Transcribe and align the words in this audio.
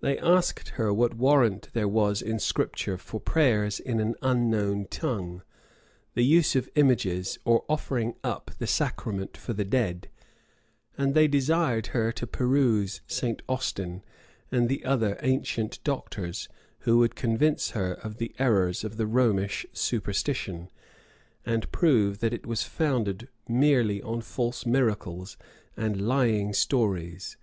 They 0.00 0.18
asked 0.18 0.68
her 0.76 0.92
what 0.92 1.14
warrant 1.14 1.70
there 1.72 1.88
was 1.88 2.20
in 2.20 2.38
Scripture 2.38 2.98
for 2.98 3.18
prayers 3.18 3.80
in 3.80 3.98
an 3.98 4.14
unknown 4.20 4.88
tongue, 4.90 5.40
the 6.12 6.22
use 6.22 6.54
of 6.54 6.68
images, 6.74 7.38
or 7.46 7.64
offering 7.66 8.14
up 8.22 8.50
the 8.58 8.66
sacrament 8.66 9.38
for 9.38 9.54
the 9.54 9.64
dead; 9.64 10.10
and 10.98 11.14
they 11.14 11.26
desired 11.26 11.86
her 11.96 12.12
to 12.12 12.26
peruse 12.26 13.00
St. 13.06 13.40
Austin, 13.48 14.02
and 14.52 14.68
the 14.68 14.84
other 14.84 15.16
ancient 15.22 15.82
doctors, 15.82 16.46
who 16.80 16.98
would 16.98 17.14
convince 17.14 17.70
her 17.70 17.94
of 17.94 18.18
the 18.18 18.34
errors 18.38 18.84
of 18.84 18.98
the 18.98 19.06
Romish 19.06 19.64
superstition, 19.72 20.68
and 21.46 21.72
prove 21.72 22.18
that 22.18 22.34
it 22.34 22.44
was 22.44 22.64
founded 22.64 23.28
merely 23.48 24.02
on 24.02 24.20
false 24.20 24.66
miracles 24.66 25.38
and 25.74 26.06
lying 26.06 26.52
stories. 26.52 27.38